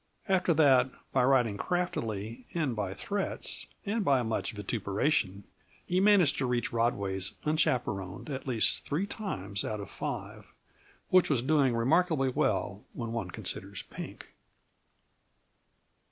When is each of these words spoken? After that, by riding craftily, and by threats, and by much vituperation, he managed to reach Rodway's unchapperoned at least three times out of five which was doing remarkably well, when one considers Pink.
After 0.27 0.51
that, 0.55 0.89
by 1.13 1.23
riding 1.23 1.57
craftily, 1.57 2.47
and 2.55 2.75
by 2.75 2.95
threats, 2.95 3.67
and 3.85 4.03
by 4.03 4.23
much 4.23 4.51
vituperation, 4.51 5.43
he 5.85 5.99
managed 5.99 6.39
to 6.39 6.47
reach 6.47 6.73
Rodway's 6.73 7.33
unchapperoned 7.45 8.27
at 8.27 8.47
least 8.47 8.83
three 8.83 9.05
times 9.05 9.63
out 9.63 9.79
of 9.79 9.91
five 9.91 10.45
which 11.09 11.29
was 11.29 11.43
doing 11.43 11.75
remarkably 11.75 12.29
well, 12.29 12.83
when 12.93 13.11
one 13.11 13.29
considers 13.29 13.83
Pink. 13.83 14.33